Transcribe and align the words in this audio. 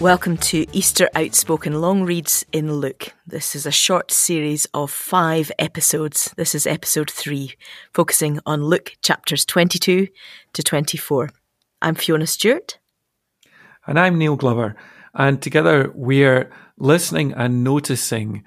Welcome 0.00 0.36
to 0.36 0.64
Easter 0.72 1.08
Outspoken 1.16 1.80
Long 1.80 2.04
Reads 2.04 2.46
in 2.52 2.74
Luke. 2.74 3.14
This 3.26 3.56
is 3.56 3.66
a 3.66 3.72
short 3.72 4.12
series 4.12 4.64
of 4.72 4.92
five 4.92 5.50
episodes. 5.58 6.32
This 6.36 6.54
is 6.54 6.68
episode 6.68 7.10
three, 7.10 7.56
focusing 7.92 8.38
on 8.46 8.62
Luke 8.62 8.92
chapters 9.02 9.44
22 9.44 10.06
to 10.52 10.62
24. 10.62 11.30
I'm 11.82 11.96
Fiona 11.96 12.28
Stewart. 12.28 12.78
And 13.88 13.98
I'm 13.98 14.18
Neil 14.18 14.36
Glover. 14.36 14.76
And 15.14 15.42
together 15.42 15.90
we're 15.92 16.48
listening 16.78 17.32
and 17.32 17.64
noticing 17.64 18.44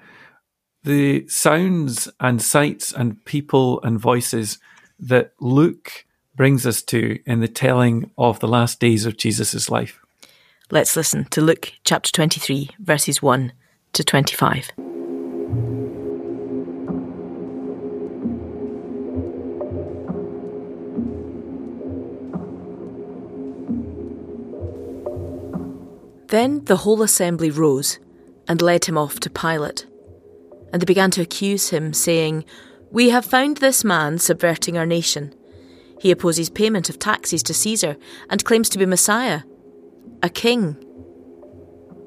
the 0.84 1.28
sounds 1.28 2.08
and 2.18 2.40
sights 2.40 2.92
and 2.92 3.22
people 3.26 3.78
and 3.82 4.00
voices 4.00 4.58
that 4.98 5.34
Luke 5.38 6.06
brings 6.34 6.66
us 6.66 6.80
to 6.84 7.18
in 7.26 7.40
the 7.40 7.48
telling 7.48 8.10
of 8.16 8.40
the 8.40 8.48
last 8.48 8.80
days 8.80 9.04
of 9.04 9.18
Jesus' 9.18 9.68
life. 9.68 10.01
Let's 10.72 10.96
listen 10.96 11.26
to 11.32 11.42
Luke 11.42 11.74
chapter 11.84 12.10
23, 12.10 12.70
verses 12.78 13.20
1 13.20 13.52
to 13.92 14.02
25. 14.02 14.70
Then 26.28 26.64
the 26.64 26.78
whole 26.78 27.02
assembly 27.02 27.50
rose 27.50 27.98
and 28.48 28.62
led 28.62 28.86
him 28.86 28.96
off 28.96 29.20
to 29.20 29.28
Pilate. 29.28 29.84
And 30.72 30.80
they 30.80 30.86
began 30.86 31.10
to 31.10 31.20
accuse 31.20 31.68
him, 31.68 31.92
saying, 31.92 32.46
We 32.90 33.10
have 33.10 33.26
found 33.26 33.58
this 33.58 33.84
man 33.84 34.16
subverting 34.16 34.78
our 34.78 34.86
nation. 34.86 35.34
He 36.00 36.10
opposes 36.10 36.48
payment 36.48 36.88
of 36.88 36.98
taxes 36.98 37.42
to 37.42 37.52
Caesar 37.52 37.98
and 38.30 38.42
claims 38.42 38.70
to 38.70 38.78
be 38.78 38.86
Messiah 38.86 39.42
a 40.22 40.28
king. 40.28 40.76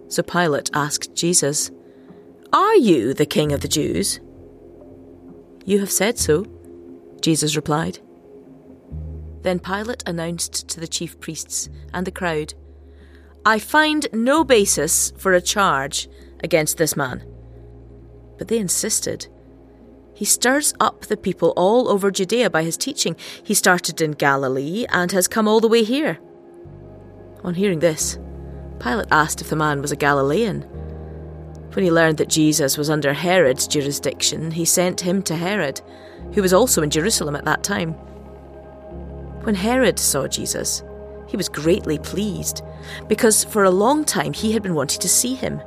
So 0.08 0.24
Pilate 0.24 0.70
asked 0.74 1.16
Jesus, 1.16 1.72
Are 2.54 2.76
you 2.76 3.14
the 3.14 3.26
king 3.26 3.52
of 3.52 3.62
the 3.62 3.68
Jews? 3.68 4.20
You 5.66 5.80
have 5.80 5.92
said 5.92 6.18
so, 6.18 6.46
Jesus 7.22 7.56
replied. 7.56 8.00
Then 9.42 9.60
Pilate 9.60 10.04
announced 10.06 10.68
to 10.70 10.80
the 10.80 10.88
chief 10.88 11.20
priests 11.20 11.70
and 11.94 12.08
the 12.08 12.12
crowd, 12.12 12.54
I 13.46 13.60
find 13.60 14.08
no 14.12 14.44
basis 14.44 15.12
for 15.18 15.34
a 15.34 15.42
charge 15.42 16.08
against 16.44 16.78
this 16.78 16.96
man. 16.96 17.24
But 18.38 18.48
they 18.48 18.58
insisted. 18.58 19.28
He 20.16 20.26
stirs 20.26 20.74
up 20.80 21.02
the 21.02 21.18
people 21.18 21.54
all 21.56 21.90
over 21.90 22.10
Judea 22.10 22.50
by 22.50 22.64
his 22.64 22.78
teaching. 22.78 23.16
He 23.44 23.54
started 23.54 24.02
in 24.02 24.12
Galilee 24.12 24.86
and 24.90 25.12
has 25.12 25.28
come 25.28 25.48
all 25.48 25.60
the 25.60 25.68
way 25.68 25.84
here. 25.84 26.20
On 27.46 27.54
hearing 27.54 27.78
this, 27.78 28.18
Pilate 28.80 29.06
asked 29.12 29.40
if 29.40 29.52
the 29.52 29.56
man 29.56 29.80
was 29.80 29.92
a 29.92 29.96
Galilean. 29.96 30.62
When 31.74 31.86
he 31.86 31.92
learned 31.92 32.18
that 32.18 32.28
Jesus 32.28 32.76
was 32.76 32.90
under 32.90 33.14
Herod's 33.14 33.68
jurisdiction, 33.68 34.50
he 34.50 34.66
sent 34.66 35.00
him 35.00 35.22
to 35.24 35.36
Herod, 35.36 35.80
who 36.34 36.42
was 36.42 36.54
also 36.54 36.82
in 36.82 36.90
Jerusalem 36.90 37.36
at 37.36 37.46
that 37.46 37.64
time. 37.64 37.92
When 39.44 39.54
Herod 39.54 40.00
saw 40.00 40.28
Jesus, 40.28 40.82
he 41.28 41.38
was 41.38 41.48
greatly 41.48 42.00
pleased, 42.00 42.64
because 43.08 43.44
for 43.44 43.64
a 43.64 43.70
long 43.70 44.06
time 44.06 44.34
he 44.34 44.52
had 44.52 44.64
been 44.64 44.74
wanting 44.74 45.02
to 45.02 45.08
see 45.08 45.36
him. 45.36 45.62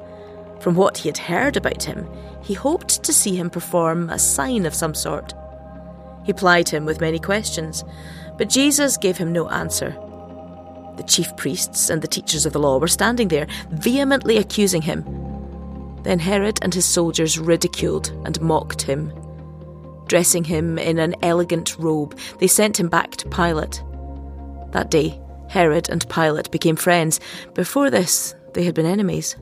From 0.59 0.75
what 0.75 0.99
he 0.99 1.09
had 1.09 1.19
heard 1.19 1.57
about 1.57 1.85
him, 1.85 2.09
he 2.43 2.55
hoped 2.55 3.05
to 3.05 3.13
see 3.13 3.37
him 3.37 3.51
perform 3.51 4.11
a 4.11 4.19
sign 4.19 4.67
of 4.67 4.75
some 4.75 4.95
sort. 4.95 5.33
He 6.25 6.33
plied 6.33 6.69
him 6.69 6.85
with 6.85 7.01
many 7.01 7.21
questions, 7.21 7.85
but 8.37 8.49
Jesus 8.49 8.97
gave 8.97 9.17
him 9.17 9.33
no 9.33 9.49
answer. 9.49 9.97
The 10.99 11.05
chief 11.05 11.35
priests 11.37 11.91
and 11.91 12.03
the 12.03 12.09
teachers 12.09 12.45
of 12.45 12.53
the 12.53 12.59
law 12.59 12.79
were 12.79 12.89
standing 12.89 13.29
there, 13.29 13.47
vehemently 13.71 14.37
accusing 14.37 14.83
him. 14.83 15.05
Then 16.03 16.19
Herod 16.19 16.59
and 16.61 16.75
his 16.75 16.85
soldiers 16.85 17.39
ridiculed 17.39 18.09
and 18.27 18.41
mocked 18.41 18.83
him. 18.83 19.13
Dressing 20.09 20.43
him 20.43 20.77
in 20.77 20.99
an 20.99 21.15
elegant 21.23 21.79
robe, 21.79 22.19
they 22.41 22.49
sent 22.49 22.81
him 22.81 22.89
back 22.89 23.13
to 23.13 23.29
Pilate. 23.29 23.81
That 24.73 24.91
day, 24.91 25.21
Herod 25.49 25.89
and 25.89 26.09
Pilate 26.09 26.51
became 26.51 26.75
friends. 26.75 27.21
Before 27.55 27.91
this, 27.91 28.35
they 28.55 28.65
had 28.65 28.75
been 28.75 28.85
enemies. 28.85 29.37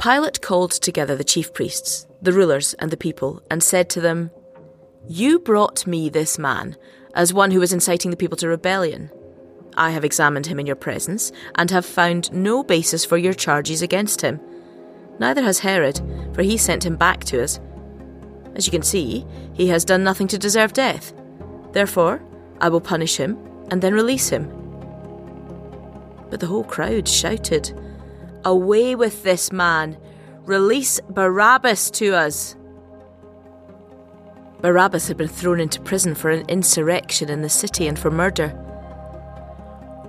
Pilate 0.00 0.42
called 0.42 0.72
together 0.72 1.14
the 1.14 1.22
chief 1.22 1.54
priests, 1.54 2.08
the 2.20 2.32
rulers, 2.32 2.74
and 2.74 2.90
the 2.90 2.96
people, 2.96 3.42
and 3.48 3.62
said 3.62 3.88
to 3.90 4.00
them, 4.00 4.32
You 5.06 5.38
brought 5.38 5.86
me 5.86 6.08
this 6.08 6.36
man 6.36 6.76
as 7.14 7.32
one 7.32 7.50
who 7.50 7.60
was 7.60 7.72
inciting 7.72 8.10
the 8.10 8.16
people 8.16 8.36
to 8.36 8.48
rebellion. 8.48 9.10
I 9.76 9.90
have 9.90 10.04
examined 10.04 10.46
him 10.46 10.60
in 10.60 10.66
your 10.66 10.76
presence 10.76 11.32
and 11.56 11.70
have 11.70 11.86
found 11.86 12.32
no 12.32 12.62
basis 12.62 13.04
for 13.04 13.16
your 13.16 13.34
charges 13.34 13.82
against 13.82 14.20
him. 14.20 14.40
Neither 15.18 15.42
has 15.42 15.60
Herod, 15.60 16.00
for 16.34 16.42
he 16.42 16.56
sent 16.56 16.84
him 16.84 16.96
back 16.96 17.24
to 17.24 17.42
us. 17.42 17.60
As 18.54 18.66
you 18.66 18.70
can 18.70 18.82
see, 18.82 19.26
he 19.52 19.68
has 19.68 19.84
done 19.84 20.04
nothing 20.04 20.28
to 20.28 20.38
deserve 20.38 20.72
death. 20.72 21.12
Therefore, 21.72 22.22
I 22.60 22.68
will 22.68 22.80
punish 22.80 23.16
him 23.16 23.36
and 23.70 23.82
then 23.82 23.94
release 23.94 24.28
him. 24.28 24.48
But 26.30 26.40
the 26.40 26.46
whole 26.46 26.64
crowd 26.64 27.08
shouted, 27.08 27.72
Away 28.44 28.94
with 28.94 29.22
this 29.22 29.52
man! 29.52 29.96
Release 30.44 31.00
Barabbas 31.08 31.90
to 31.92 32.14
us! 32.14 32.56
Barabbas 34.64 35.08
had 35.08 35.18
been 35.18 35.28
thrown 35.28 35.60
into 35.60 35.78
prison 35.78 36.14
for 36.14 36.30
an 36.30 36.46
insurrection 36.48 37.28
in 37.28 37.42
the 37.42 37.50
city 37.50 37.86
and 37.86 37.98
for 37.98 38.10
murder. 38.10 38.48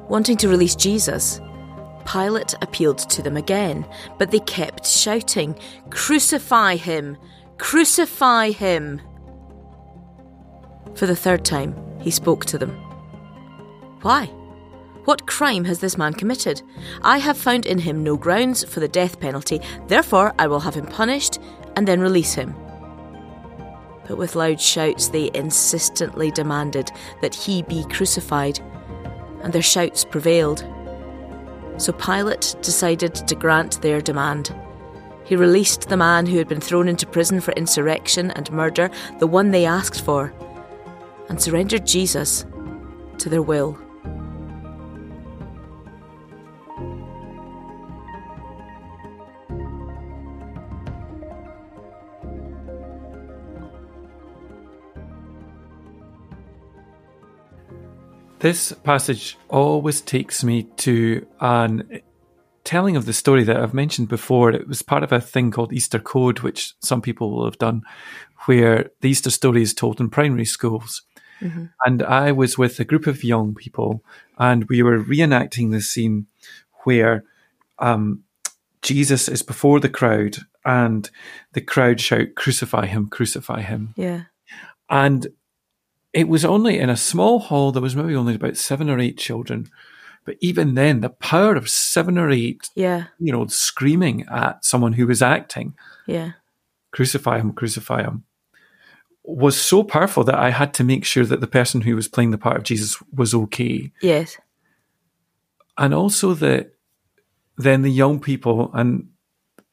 Wanting 0.08 0.38
to 0.38 0.48
release 0.48 0.78
Jesus, 0.78 1.42
Pilate 2.06 2.56
appealed 2.62 3.00
to 3.00 3.22
them 3.22 3.36
again, 3.36 3.86
but 4.18 4.32
they 4.32 4.40
kept 4.40 4.88
shouting, 4.88 5.60
Crucify 5.90 6.78
him! 6.78 7.18
Crucify 7.58 8.52
him! 8.52 9.02
For 10.94 11.06
the 11.06 11.18
third 11.18 11.44
time, 11.44 11.76
he 12.00 12.10
spoke 12.10 12.46
to 12.46 12.58
them. 12.58 12.78
Why? 14.04 14.28
What 15.04 15.28
crime 15.28 15.66
has 15.66 15.80
this 15.80 15.98
man 15.98 16.14
committed? 16.14 16.62
I 17.02 17.18
have 17.18 17.38
found 17.38 17.66
in 17.66 17.80
him 17.80 18.06
no 18.06 18.16
grounds 18.16 18.64
for 18.64 18.80
the 18.80 18.88
death 18.88 19.20
penalty, 19.20 19.60
therefore 19.90 20.34
I 20.40 20.48
will 20.48 20.62
have 20.62 20.76
him 20.76 20.88
punished 20.88 21.40
and 21.76 21.86
then 21.86 22.00
release 22.00 22.36
him 22.36 22.56
but 24.08 24.18
with 24.18 24.36
loud 24.36 24.60
shouts 24.60 25.10
they 25.10 25.32
insistently 25.34 26.32
demanded 26.32 26.92
that 27.22 27.36
he 27.36 27.64
be 27.64 27.84
crucified, 27.86 28.60
and 29.42 29.54
their 29.54 29.62
shouts 29.62 30.06
prevailed. 30.06 30.66
So 31.78 31.92
Pilate 31.92 32.56
decided 32.62 33.16
to 33.16 33.36
grant 33.36 33.82
their 33.82 34.02
demand. 34.02 34.56
He 35.26 35.36
released 35.36 35.90
the 35.90 35.98
man 35.98 36.26
who 36.26 36.38
had 36.38 36.48
been 36.48 36.62
thrown 36.62 36.88
into 36.88 37.08
prison 37.08 37.42
for 37.42 37.52
insurrection 37.54 38.32
and 38.32 38.52
murder, 38.52 38.90
the 39.20 39.28
one 39.28 39.52
they 39.52 39.66
asked 39.66 40.06
for, 40.06 40.34
and 41.30 41.42
surrendered 41.42 41.86
Jesus 41.86 42.46
to 43.18 43.30
their 43.30 43.42
will. 43.42 43.78
This 58.46 58.74
passage 58.74 59.40
always 59.50 60.02
takes 60.02 60.44
me 60.44 60.68
to 60.78 61.26
an 61.40 62.02
telling 62.64 62.96
of 62.96 63.08
the 63.08 63.12
story 63.12 63.44
that 63.44 63.58
I've 63.58 63.74
mentioned 63.74 64.08
before. 64.08 64.52
It 64.52 64.68
was 64.68 64.84
part 64.84 65.02
of 65.02 65.12
a 65.12 65.20
thing 65.20 65.50
called 65.50 65.74
Easter 65.74 65.98
Code, 65.98 66.42
which 66.42 66.76
some 66.80 67.02
people 67.02 67.32
will 67.32 67.46
have 67.46 67.58
done, 67.58 67.82
where 68.46 68.92
the 69.02 69.10
Easter 69.10 69.32
story 69.32 69.64
is 69.64 69.74
told 69.74 70.00
in 70.00 70.12
primary 70.12 70.46
schools. 70.46 71.02
Mm-hmm. 71.42 71.66
And 71.88 72.04
I 72.04 72.34
was 72.34 72.56
with 72.56 72.80
a 72.80 72.86
group 72.86 73.08
of 73.08 73.24
young 73.24 73.56
people, 73.56 74.04
and 74.38 74.66
we 74.66 74.84
were 74.84 75.04
reenacting 75.04 75.72
the 75.72 75.82
scene 75.82 76.28
where 76.84 77.24
um, 77.80 78.26
Jesus 78.84 79.28
is 79.28 79.42
before 79.42 79.80
the 79.80 79.90
crowd, 79.90 80.38
and 80.64 81.10
the 81.54 81.62
crowd 81.62 82.00
shout, 82.00 82.36
Crucify 82.36 82.86
him, 82.86 83.08
crucify 83.10 83.62
him. 83.62 83.96
Yeah. 83.98 84.26
And 84.88 85.30
it 86.16 86.30
was 86.30 86.46
only 86.46 86.80
in 86.80 86.90
a 86.90 86.96
small 86.96 87.40
hall, 87.40 87.74
there 87.74 87.82
was 87.82 87.96
maybe 87.96 88.16
only 88.16 88.36
about 88.36 88.56
seven 88.56 88.90
or 88.90 89.00
eight 89.00 89.18
children. 89.18 89.70
But 90.24 90.38
even 90.40 90.74
then, 90.74 91.02
the 91.02 91.10
power 91.10 91.56
of 91.56 91.70
seven 91.70 92.18
or 92.18 92.32
eight, 92.32 92.70
yeah, 92.74 93.08
you 93.20 93.34
know, 93.34 93.46
screaming 93.48 94.26
at 94.32 94.64
someone 94.64 94.94
who 94.94 95.06
was 95.06 95.22
acting, 95.22 95.76
yeah, 96.08 96.32
crucify 96.92 97.38
him, 97.40 97.52
crucify 97.52 98.02
him, 98.02 98.24
was 99.24 99.60
so 99.60 99.84
powerful 99.84 100.24
that 100.24 100.40
I 100.40 100.52
had 100.52 100.74
to 100.76 100.86
make 100.86 101.04
sure 101.04 101.26
that 101.26 101.42
the 101.42 101.48
person 101.48 101.82
who 101.82 101.96
was 101.98 102.08
playing 102.08 102.32
the 102.32 102.38
part 102.38 102.58
of 102.58 102.64
Jesus 102.64 102.98
was 103.14 103.36
okay. 103.36 103.92
Yes. 104.02 104.38
And 105.78 105.94
also 105.94 106.34
that 106.36 106.76
then 107.58 107.82
the 107.82 107.92
young 107.92 108.22
people, 108.22 108.72
and 108.74 109.10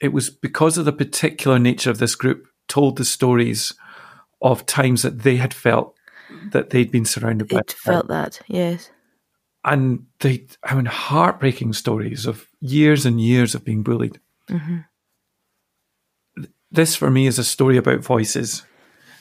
it 0.00 0.12
was 0.12 0.29
because 0.29 0.77
of 0.77 0.85
the 0.87 0.93
particular 0.93 1.61
nature 1.61 1.91
of 1.91 1.99
this 1.99 2.17
group, 2.17 2.47
told 2.67 2.97
the 2.97 3.05
stories 3.05 3.73
of 4.43 4.67
times 4.67 5.03
that 5.03 5.21
they 5.21 5.37
had 5.37 5.55
felt 5.55 5.97
that 6.51 6.71
they'd 6.71 6.91
been 6.91 7.05
surrounded 7.05 7.49
by. 7.49 7.59
It 7.61 7.73
felt 7.73 8.09
that, 8.09 8.41
yes. 8.47 8.91
and 9.65 10.07
they, 10.21 10.47
I 10.65 10.75
mean, 10.75 10.87
heartbreaking 10.87 11.73
stories 11.73 12.27
of 12.27 12.49
years 12.61 13.07
and 13.07 13.21
years 13.21 13.55
of 13.55 13.65
being 13.65 13.83
bullied. 13.83 14.21
Mm-hmm. 14.51 14.79
This 16.71 16.97
for 16.97 17.11
me 17.11 17.27
is 17.27 17.39
a 17.39 17.45
story 17.45 17.77
about 17.77 18.01
voices. 18.01 18.65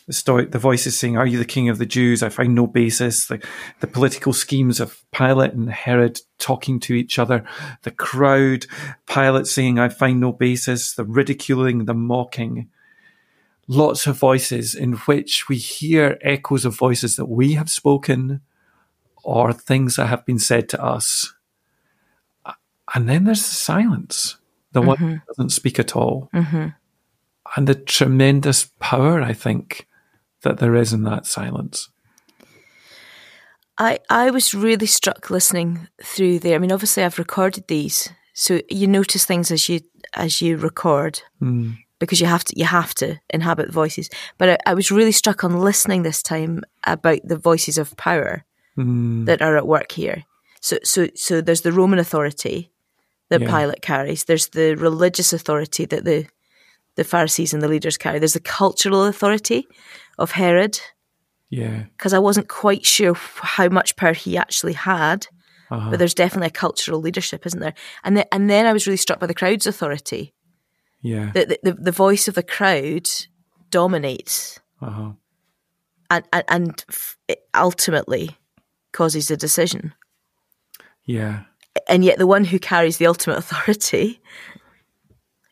The 0.07 0.13
story, 0.13 0.45
the 0.45 0.57
voices 0.57 0.97
saying, 0.97 1.15
"Are 1.17 1.27
you 1.27 1.37
the 1.37 1.45
king 1.45 1.69
of 1.69 1.77
the 1.77 1.85
Jews?" 1.85 2.23
I 2.23 2.29
find 2.29 2.55
no 2.55 2.65
basis. 2.65 3.27
The, 3.27 3.45
the 3.81 3.87
political 3.87 4.33
schemes 4.33 4.79
of 4.79 5.03
Pilate 5.11 5.53
and 5.53 5.69
Herod 5.69 6.19
talking 6.39 6.79
to 6.81 6.95
each 6.95 7.19
other, 7.19 7.45
the 7.83 7.91
crowd, 7.91 8.65
Pilate 9.05 9.45
saying, 9.45 9.77
"I 9.79 9.89
find 9.89 10.19
no 10.19 10.31
basis." 10.31 10.95
The 10.95 11.05
ridiculing, 11.05 11.85
the 11.85 11.93
mocking. 11.93 12.69
Lots 13.73 14.05
of 14.05 14.17
voices 14.17 14.75
in 14.75 14.93
which 14.93 15.47
we 15.47 15.55
hear 15.55 16.19
echoes 16.21 16.65
of 16.65 16.77
voices 16.77 17.15
that 17.15 17.27
we 17.27 17.53
have 17.53 17.69
spoken, 17.69 18.41
or 19.23 19.53
things 19.53 19.95
that 19.95 20.07
have 20.07 20.25
been 20.25 20.39
said 20.39 20.67
to 20.69 20.83
us. 20.83 21.33
And 22.93 23.07
then 23.07 23.23
there's 23.23 23.47
the 23.47 23.55
silence, 23.55 24.37
the 24.73 24.81
mm-hmm. 24.81 24.87
one 24.87 24.97
who 24.97 25.19
doesn't 25.27 25.51
speak 25.51 25.79
at 25.79 25.95
all. 25.95 26.29
Mm-hmm. 26.33 26.67
And 27.55 27.67
the 27.67 27.75
tremendous 27.75 28.69
power, 28.79 29.21
I 29.21 29.31
think, 29.31 29.87
that 30.41 30.57
there 30.57 30.75
is 30.75 30.91
in 30.91 31.03
that 31.03 31.25
silence. 31.25 31.89
I, 33.77 33.99
I 34.09 34.31
was 34.31 34.53
really 34.53 34.85
struck 34.85 35.29
listening 35.29 35.87
through 36.03 36.39
there. 36.39 36.55
I 36.55 36.59
mean, 36.59 36.73
obviously, 36.73 37.03
I've 37.03 37.17
recorded 37.17 37.67
these, 37.67 38.09
so 38.33 38.59
you 38.69 38.87
notice 38.87 39.25
things 39.25 39.49
as 39.49 39.69
you 39.69 39.79
as 40.13 40.41
you 40.41 40.57
record 40.57 41.21
mm. 41.41 41.77
Because 42.01 42.19
you 42.19 42.25
have 42.25 42.43
to 42.43 42.59
you 42.59 42.65
have 42.65 42.93
to 42.95 43.17
inhabit 43.29 43.71
voices. 43.71 44.09
But 44.37 44.49
I, 44.49 44.71
I 44.71 44.73
was 44.73 44.91
really 44.91 45.11
struck 45.11 45.43
on 45.43 45.61
listening 45.61 46.01
this 46.01 46.21
time 46.21 46.63
about 46.85 47.19
the 47.23 47.37
voices 47.37 47.77
of 47.77 47.95
power 47.95 48.43
mm. 48.77 49.25
that 49.27 49.41
are 49.41 49.55
at 49.55 49.67
work 49.67 49.91
here. 49.91 50.25
So, 50.59 50.77
so, 50.83 51.07
so 51.15 51.41
there's 51.41 51.61
the 51.61 51.71
Roman 51.71 51.99
authority 51.99 52.71
that 53.29 53.41
yeah. 53.41 53.47
Pilate 53.47 53.81
carries. 53.81 54.25
There's 54.25 54.47
the 54.47 54.75
religious 54.75 55.31
authority 55.31 55.85
that 55.85 56.03
the 56.03 56.27
the 56.95 57.03
Pharisees 57.03 57.53
and 57.53 57.61
the 57.61 57.69
leaders 57.69 57.97
carry. 57.97 58.19
There's 58.19 58.33
the 58.33 58.39
cultural 58.41 59.05
authority 59.05 59.67
of 60.17 60.31
Herod. 60.31 60.79
Yeah. 61.49 61.83
Because 61.97 62.13
I 62.13 62.19
wasn't 62.19 62.49
quite 62.49 62.85
sure 62.85 63.13
how 63.13 63.69
much 63.69 63.95
power 63.95 64.13
he 64.13 64.37
actually 64.37 64.73
had, 64.73 65.27
uh-huh. 65.69 65.91
but 65.91 65.99
there's 65.99 66.13
definitely 66.13 66.47
a 66.47 66.51
cultural 66.51 66.99
leadership, 66.99 67.45
isn't 67.45 67.59
there? 67.59 67.75
And 68.03 68.17
then, 68.17 68.25
and 68.31 68.49
then 68.49 68.65
I 68.65 68.73
was 68.73 68.87
really 68.87 68.97
struck 68.97 69.19
by 69.19 69.27
the 69.27 69.33
crowd's 69.33 69.67
authority. 69.67 70.33
Yeah. 71.01 71.31
The 71.33 71.45
the, 71.45 71.59
the, 71.63 71.73
the 71.73 71.91
voice 71.91 72.27
of 72.27 72.35
the 72.35 72.43
crowd 72.43 73.09
dominates. 73.69 74.59
Uh-huh. 74.81 75.11
And, 76.09 76.25
and, 76.33 76.43
and 76.49 76.85
ultimately 77.55 78.35
causes 78.91 79.31
a 79.31 79.37
decision. 79.37 79.93
Yeah. 81.05 81.43
And 81.87 82.03
yet 82.03 82.17
the 82.17 82.27
one 82.27 82.43
who 82.43 82.59
carries 82.59 82.97
the 82.97 83.07
ultimate 83.07 83.37
authority 83.37 84.19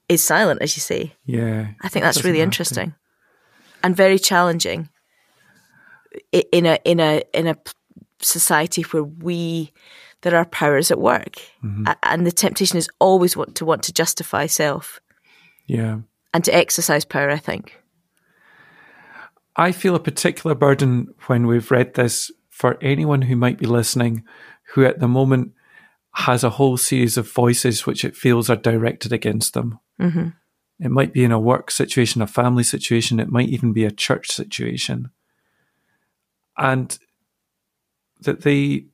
is 0.10 0.24
silent, 0.24 0.62
as 0.62 0.76
you 0.76 0.82
say. 0.82 1.14
Yeah. 1.26 1.70
I 1.82 1.88
think 1.88 2.04
that's 2.04 2.26
really 2.26 2.42
interesting 2.42 2.94
and 3.84 3.96
very 3.96 4.20
challenging 4.20 4.90
in 6.32 6.66
a 6.66 6.80
in 6.84 7.00
a 7.00 7.24
in 7.34 7.48
a 7.48 7.56
society 8.22 8.82
where 8.84 9.04
we 9.04 9.72
there 10.22 10.36
are 10.36 10.46
powers 10.46 10.92
at 10.92 11.00
work, 11.00 11.38
mm-hmm. 11.64 11.86
and 12.04 12.28
the 12.28 12.32
temptation 12.32 12.78
is 12.78 12.90
always 13.00 13.38
want 13.38 13.56
to 13.56 13.66
want 13.66 13.84
to 13.84 13.94
justify 13.94 14.48
self. 14.48 15.00
Yeah. 15.70 16.00
And 16.34 16.44
to 16.44 16.54
exercise 16.54 17.06
power, 17.06 17.30
I 17.30 17.38
think. 17.38 17.80
I 19.56 19.72
feel 19.72 19.96
a 19.96 20.00
particular 20.00 20.56
burden 20.56 21.14
when 21.28 21.46
we've 21.46 21.70
read 21.70 21.94
this 21.94 22.32
for 22.50 22.78
anyone 22.82 23.22
who 23.22 23.36
might 23.36 23.58
be 23.58 23.68
listening 23.68 24.26
who 24.74 24.86
at 24.86 25.00
the 25.00 25.08
moment 25.08 25.54
has 26.14 26.44
a 26.44 26.50
whole 26.52 26.78
series 26.78 27.18
of 27.18 27.32
voices 27.32 27.86
which 27.86 28.04
it 28.04 28.16
feels 28.16 28.50
are 28.50 28.56
directed 28.56 29.14
against 29.14 29.54
them. 29.54 29.80
Mm-hmm. 30.00 30.30
It 30.80 30.92
might 30.92 31.14
be 31.14 31.24
in 31.24 31.32
a 31.32 31.40
work 31.40 31.72
situation, 31.72 32.22
a 32.22 32.28
family 32.28 32.64
situation, 32.64 33.20
it 33.20 33.30
might 33.30 33.50
even 33.50 33.74
be 33.74 33.86
a 33.86 33.92
church 33.92 34.32
situation. 34.32 35.12
And 36.58 36.98
that 38.22 38.42
they, 38.42 38.86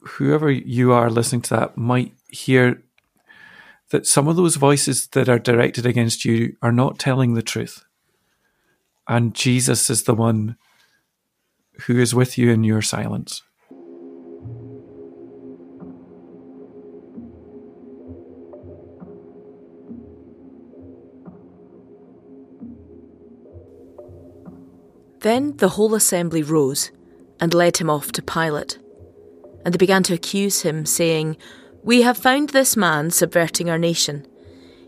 whoever 0.00 0.50
you 0.50 0.92
are 0.92 1.10
listening 1.10 1.42
to 1.42 1.56
that, 1.56 1.76
might 1.76 2.14
hear 2.28 2.82
that 3.92 4.06
some 4.06 4.26
of 4.26 4.36
those 4.36 4.56
voices 4.56 5.06
that 5.08 5.28
are 5.28 5.38
directed 5.38 5.84
against 5.84 6.24
you 6.24 6.56
are 6.62 6.72
not 6.72 6.98
telling 6.98 7.34
the 7.34 7.42
truth. 7.42 7.84
And 9.06 9.34
Jesus 9.34 9.90
is 9.90 10.04
the 10.04 10.14
one 10.14 10.56
who 11.82 11.98
is 11.98 12.14
with 12.14 12.38
you 12.38 12.50
in 12.50 12.64
your 12.64 12.80
silence. 12.80 13.42
Then 25.20 25.56
the 25.58 25.68
whole 25.68 25.94
assembly 25.94 26.42
rose 26.42 26.90
and 27.38 27.52
led 27.52 27.76
him 27.76 27.90
off 27.90 28.10
to 28.12 28.22
Pilate. 28.22 28.78
And 29.66 29.74
they 29.74 29.78
began 29.78 30.02
to 30.04 30.14
accuse 30.14 30.62
him, 30.62 30.86
saying, 30.86 31.36
We 31.84 32.02
have 32.02 32.16
found 32.16 32.50
this 32.50 32.76
man 32.76 33.10
subverting 33.10 33.68
our 33.68 33.78
nation. 33.78 34.26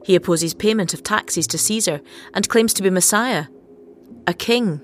He 0.05 0.15
opposes 0.15 0.55
payment 0.55 0.95
of 0.95 1.03
taxes 1.03 1.47
to 1.49 1.59
Caesar 1.59 2.01
and 2.33 2.49
claims 2.49 2.73
to 2.75 2.83
be 2.83 2.91
Messiah, 2.91 3.47
a 4.27 4.35
king. 4.35 4.81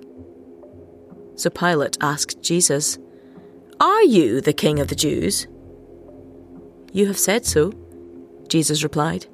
So 1.37 1.51
Pilate 1.51 1.99
asked 2.01 2.43
Jesus, 2.43 2.99
Are 3.79 4.03
you 4.03 4.41
the 4.41 4.53
king 4.53 4.81
of 4.81 4.89
the 4.89 4.95
Jews? 4.95 5.47
You 6.93 7.07
have 7.07 7.19
said 7.19 7.47
so, 7.47 7.73
Jesus 8.49 8.83
replied. 8.83 9.27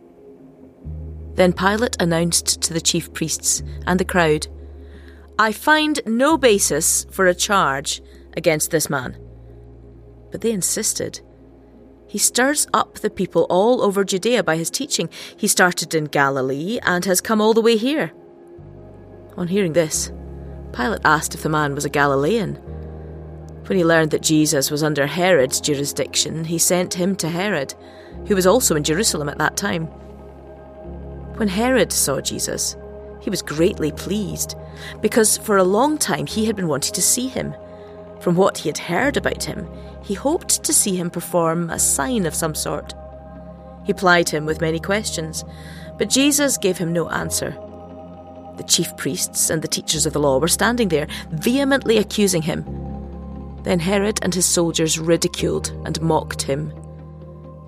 Then 1.35 1.53
Pilate 1.53 1.97
announced 2.01 2.61
to 2.63 2.75
the 2.75 2.81
chief 2.81 3.13
priests 3.13 3.63
and 3.87 3.99
the 3.99 4.05
crowd, 4.05 4.49
I 5.39 5.53
find 5.53 6.01
no 6.07 6.37
basis 6.37 7.07
for 7.11 7.27
a 7.27 7.35
charge 7.35 8.03
against 8.37 8.71
this 8.71 8.91
man. 8.91 9.17
But 10.31 10.41
they 10.41 10.51
insisted. 10.51 11.21
He 12.17 12.21
stirs 12.21 12.67
up 12.73 12.95
the 12.95 13.11
people 13.11 13.47
all 13.51 13.83
over 13.83 14.03
Judea 14.03 14.43
by 14.43 14.57
his 14.57 14.71
teaching. 14.71 15.11
He 15.37 15.47
started 15.47 15.95
in 15.95 16.07
Galilee 16.07 16.79
and 16.83 17.05
has 17.05 17.21
come 17.21 17.43
all 17.43 17.53
the 17.53 17.61
way 17.61 17.77
here. 17.77 18.11
On 19.37 19.49
hearing 19.49 19.75
this, 19.75 20.11
Pilate 20.73 21.03
asked 21.05 21.35
if 21.35 21.43
the 21.43 21.51
man 21.51 21.75
was 21.75 21.85
a 21.85 21.91
Galilean. 21.91 22.55
When 23.67 23.77
he 23.77 23.85
learned 23.85 24.13
that 24.13 24.23
Jesus 24.23 24.71
was 24.71 24.83
under 24.83 25.07
Herod's 25.07 25.61
jurisdiction, 25.61 26.47
he 26.47 26.57
sent 26.57 26.95
him 26.95 27.17
to 27.17 27.29
Herod, 27.29 27.75
who 28.29 28.35
was 28.35 28.47
also 28.47 28.77
in 28.77 28.83
Jerusalem 28.83 29.29
at 29.29 29.37
that 29.37 29.59
time. 29.59 29.85
When 31.37 31.49
Herod 31.49 31.93
saw 31.93 32.23
Jesus, 32.23 32.79
he 33.21 33.29
was 33.29 33.43
greatly 33.43 33.93
pleased, 33.93 34.55
because 35.03 35.37
for 35.37 35.59
a 35.59 35.65
long 35.65 35.99
time 35.99 36.27
he 36.27 36.47
had 36.47 36.57
been 36.57 36.69
wanting 36.69 36.95
to 36.95 37.03
see 37.03 37.29
him. 37.29 37.55
From 38.27 38.35
what 38.35 38.59
he 38.59 38.69
had 38.69 38.79
heard 38.79 39.17
about 39.17 39.45
him, 39.45 39.69
he 40.03 40.15
hoped 40.15 40.65
to 40.65 40.73
see 40.73 40.97
him 40.97 41.11
perform 41.11 41.71
a 41.71 41.79
sign 41.79 42.27
of 42.27 42.35
some 42.35 42.57
sort. 42.57 42.93
He 43.85 43.93
plied 43.93 44.29
him 44.29 44.47
with 44.47 44.61
many 44.61 44.81
questions, 44.81 45.45
but 45.97 46.11
Jesus 46.11 46.59
gave 46.59 46.77
him 46.77 46.93
no 46.93 47.09
answer. 47.11 47.51
The 48.57 48.65
chief 48.67 48.97
priests 48.97 49.49
and 49.49 49.63
the 49.63 49.69
teachers 49.69 50.07
of 50.07 50.13
the 50.13 50.19
law 50.19 50.41
were 50.41 50.49
standing 50.49 50.89
there, 50.89 51.07
vehemently 51.31 51.99
accusing 51.99 52.43
him. 52.43 52.65
Then 53.63 53.79
Herod 53.79 54.19
and 54.23 54.35
his 54.35 54.45
soldiers 54.45 54.99
ridiculed 54.99 55.69
and 55.85 56.03
mocked 56.03 56.43
him. 56.43 56.73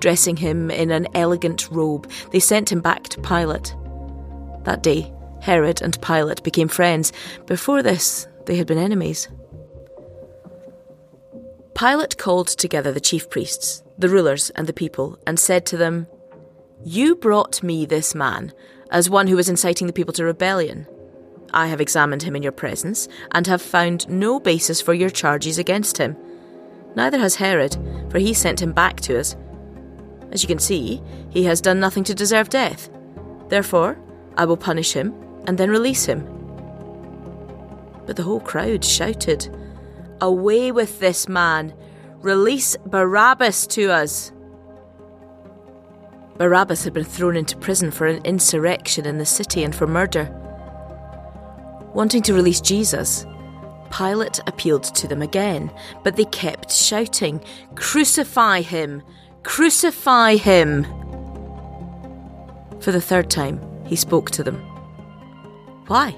Dressing 0.01 0.37
him 0.37 0.73
in 0.73 0.91
an 0.91 1.07
elegant 1.15 1.71
robe, 1.71 2.11
they 2.33 2.41
sent 2.41 2.73
him 2.73 2.81
back 2.81 3.05
to 3.11 3.21
Pilate. 3.21 3.77
That 4.65 4.83
day, 4.83 5.13
Herod 5.41 5.83
and 5.83 6.03
Pilate 6.03 6.43
became 6.43 6.67
friends. 6.67 7.13
Before 7.47 7.81
this, 7.81 8.27
they 8.47 8.57
had 8.57 8.67
been 8.67 8.77
enemies. 8.79 9.29
Pilate 11.79 12.19
called 12.19 12.49
together 12.49 12.91
the 12.91 12.99
chief 12.99 13.31
priests, 13.31 13.85
the 13.97 14.09
rulers, 14.09 14.51
and 14.51 14.67
the 14.67 14.73
people, 14.73 15.17
and 15.29 15.39
said 15.39 15.65
to 15.67 15.77
them, 15.77 16.09
You 16.85 17.15
brought 17.15 17.63
me 17.63 17.87
this 17.87 18.17
man 18.17 18.53
as 18.91 19.09
one 19.09 19.29
who 19.29 19.37
was 19.37 19.49
inciting 19.49 19.87
the 19.87 19.93
people 19.93 20.13
to 20.15 20.25
rebellion. 20.25 20.89
I 21.53 21.69
have 21.69 21.81
examined 21.81 22.25
him 22.25 22.35
in 22.35 22.43
your 22.43 22.51
presence 22.51 23.07
and 23.31 23.47
have 23.47 23.63
found 23.63 24.09
no 24.09 24.41
basis 24.41 24.81
for 24.81 24.93
your 24.93 25.09
charges 25.09 25.57
against 25.57 25.99
him. 25.99 26.17
Neither 26.97 27.19
has 27.19 27.37
Herod, 27.37 27.77
for 28.11 28.19
he 28.19 28.35
sent 28.35 28.61
him 28.61 28.73
back 28.73 29.01
to 29.03 29.21
us. 29.21 29.37
As 30.33 30.43
you 30.43 30.49
can 30.49 30.59
see, 30.59 31.01
he 31.31 31.45
has 31.45 31.61
done 31.61 31.79
nothing 31.79 32.03
to 32.05 32.15
deserve 32.15 32.49
death. 32.51 32.91
Therefore, 33.51 33.97
I 34.37 34.47
will 34.47 34.57
punish 34.57 34.95
him 34.95 35.15
and 35.47 35.57
then 35.57 35.71
release 35.71 36.07
him. 36.07 36.25
But 38.05 38.17
the 38.17 38.25
whole 38.25 38.41
crowd 38.41 38.85
shouted, 38.85 39.49
Away 40.21 40.73
with 40.73 40.99
this 40.99 41.29
man! 41.29 41.75
Release 42.21 42.77
Barabbas 42.87 43.67
to 43.69 43.91
us! 43.91 44.33
Barabbas 46.37 46.85
had 46.85 46.93
been 46.93 47.05
thrown 47.05 47.37
into 47.37 47.57
prison 47.57 47.91
for 47.91 48.07
an 48.07 48.25
insurrection 48.25 49.07
in 49.07 49.19
the 49.19 49.27
city 49.27 49.63
and 49.65 49.75
for 49.75 49.87
murder. 49.87 50.35
Wanting 51.95 52.23
to 52.23 52.35
release 52.35 52.61
Jesus, 52.61 53.27
Pilate 53.91 54.41
appealed 54.47 54.85
to 54.85 55.09
them 55.09 55.23
again, 55.23 55.71
but 56.05 56.17
they 56.17 56.27
kept 56.27 56.71
shouting, 56.71 57.43
Crucify 57.75 58.61
him! 58.61 59.03
Crucify 59.43 60.37
him! 60.37 60.85
For 62.81 62.93
the 62.93 63.01
third 63.01 63.31
time, 63.31 63.61
he 63.87 63.97
spoke 63.97 64.31
to 64.33 64.45
them. 64.45 64.57
Why? 65.87 66.15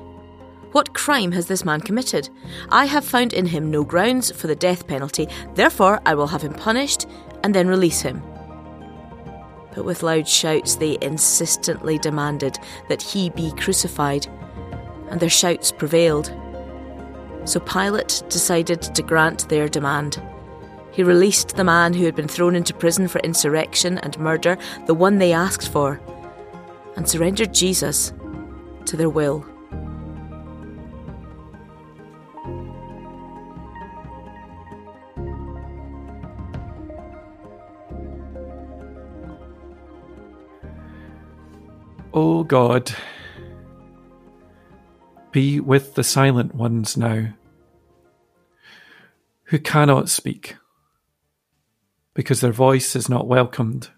What 0.73 0.95
crime 0.95 1.33
has 1.33 1.49
this 1.49 1.65
man 1.65 1.81
committed? 1.81 2.31
I 2.69 2.85
have 2.85 3.05
found 3.05 3.33
in 3.33 3.47
him 3.47 3.71
no 3.71 3.83
grounds 3.83 4.31
for 4.31 4.47
the 4.47 4.55
death 4.55 4.87
penalty, 4.87 5.29
therefore 5.55 6.00
I 6.07 6.15
will 6.15 6.29
have 6.29 6.43
him 6.43 6.55
punished 6.55 7.07
and 7.43 7.53
then 7.53 7.67
release 7.67 8.00
him. 8.00 8.23
But 9.75 9.85
with 9.85 10.03
loud 10.03 10.29
shouts, 10.29 10.77
they 10.77 10.99
insistently 11.00 11.99
demanded 11.99 12.57
that 12.89 13.03
he 13.03 13.31
be 13.31 13.53
crucified, 13.53 14.27
and 15.09 15.19
their 15.19 15.29
shouts 15.29 15.73
prevailed. 15.73 16.33
So 17.45 17.59
Pilate 17.61 18.23
decided 18.29 18.83
to 18.83 19.03
grant 19.03 19.49
their 19.49 19.69
demand. 19.69 20.23
He 20.93 21.03
released 21.03 21.57
the 21.57 21.65
man 21.65 21.95
who 21.95 22.05
had 22.05 22.15
been 22.15 22.29
thrown 22.29 22.55
into 22.55 22.75
prison 22.75 23.09
for 23.09 23.21
insurrection 23.21 23.99
and 23.99 24.19
murder, 24.19 24.57
the 24.87 24.95
one 24.95 25.19
they 25.19 25.33
asked 25.33 25.73
for, 25.73 26.00
and 26.97 27.09
surrendered 27.09 27.55
Jesus 27.55 28.12
to 28.87 28.97
their 28.97 29.11
will. 29.11 29.45
O 42.12 42.43
God, 42.43 42.93
be 45.31 45.61
with 45.61 45.95
the 45.95 46.02
silent 46.02 46.57
ones 46.57 46.97
now, 46.97 47.35
who 49.45 49.61
cannot 49.61 50.09
speak 50.09 50.57
because 52.12 52.40
their 52.40 52.50
voice 52.50 52.97
is 52.97 53.09
not 53.09 53.29
welcomed, 53.29 53.90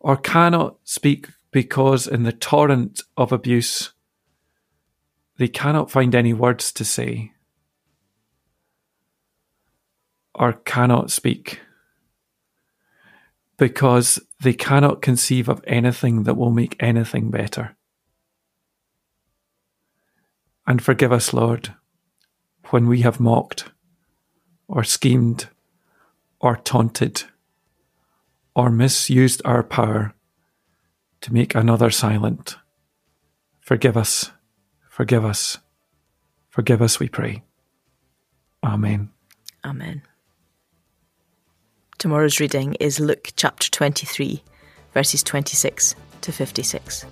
or 0.00 0.18
cannot 0.18 0.76
speak 0.84 1.28
because 1.50 2.06
in 2.06 2.24
the 2.24 2.32
torrent 2.32 3.00
of 3.16 3.32
abuse 3.32 3.92
they 5.38 5.48
cannot 5.48 5.90
find 5.90 6.14
any 6.14 6.34
words 6.34 6.70
to 6.72 6.84
say, 6.84 7.32
or 10.34 10.52
cannot 10.52 11.10
speak 11.10 11.60
because 13.56 14.20
they 14.40 14.52
cannot 14.52 15.02
conceive 15.02 15.48
of 15.48 15.62
anything 15.66 16.24
that 16.24 16.34
will 16.34 16.50
make 16.50 16.76
anything 16.80 17.30
better. 17.30 17.76
And 20.66 20.82
forgive 20.82 21.12
us, 21.12 21.32
Lord, 21.32 21.74
when 22.70 22.88
we 22.88 23.02
have 23.02 23.20
mocked, 23.20 23.66
or 24.66 24.82
schemed, 24.82 25.48
or 26.40 26.56
taunted, 26.56 27.24
or 28.56 28.70
misused 28.70 29.42
our 29.44 29.62
power 29.62 30.14
to 31.20 31.32
make 31.32 31.54
another 31.54 31.90
silent. 31.90 32.56
Forgive 33.60 33.96
us, 33.96 34.30
forgive 34.88 35.24
us, 35.24 35.58
forgive 36.48 36.82
us, 36.82 36.98
we 36.98 37.08
pray. 37.08 37.42
Amen. 38.62 39.10
Amen. 39.64 40.02
Tomorrow's 42.04 42.38
reading 42.38 42.74
is 42.74 43.00
Luke 43.00 43.32
chapter 43.34 43.70
23, 43.70 44.42
verses 44.92 45.22
26 45.22 45.94
to 46.20 46.32
56. 46.32 47.06